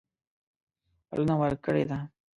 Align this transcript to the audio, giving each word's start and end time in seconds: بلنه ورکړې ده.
بلنه 1.09 1.35
ورکړې 1.41 1.83
ده. 1.89 1.99